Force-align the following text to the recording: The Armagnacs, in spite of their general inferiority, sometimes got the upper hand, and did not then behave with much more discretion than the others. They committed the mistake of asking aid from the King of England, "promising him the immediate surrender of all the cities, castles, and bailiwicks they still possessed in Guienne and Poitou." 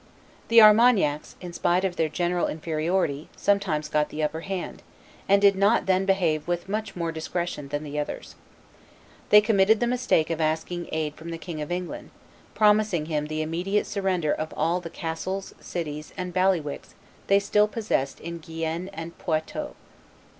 The 0.47 0.63
Armagnacs, 0.63 1.35
in 1.41 1.53
spite 1.53 1.85
of 1.85 1.95
their 1.95 2.09
general 2.09 2.47
inferiority, 2.47 3.29
sometimes 3.37 3.87
got 3.87 4.09
the 4.09 4.23
upper 4.23 4.39
hand, 4.39 4.81
and 5.29 5.39
did 5.39 5.55
not 5.55 5.85
then 5.85 6.05
behave 6.05 6.47
with 6.47 6.67
much 6.67 6.95
more 6.95 7.11
discretion 7.11 7.67
than 7.67 7.83
the 7.83 7.99
others. 7.99 8.33
They 9.29 9.41
committed 9.41 9.79
the 9.79 9.85
mistake 9.85 10.31
of 10.31 10.41
asking 10.41 10.89
aid 10.91 11.13
from 11.13 11.29
the 11.29 11.37
King 11.37 11.61
of 11.61 11.71
England, 11.71 12.09
"promising 12.55 13.05
him 13.05 13.27
the 13.27 13.43
immediate 13.43 13.85
surrender 13.85 14.31
of 14.33 14.51
all 14.57 14.79
the 14.81 14.89
cities, 14.89 14.99
castles, 15.53 16.13
and 16.17 16.33
bailiwicks 16.33 16.95
they 17.27 17.37
still 17.37 17.67
possessed 17.67 18.19
in 18.19 18.39
Guienne 18.39 18.89
and 18.93 19.15
Poitou." 19.19 19.75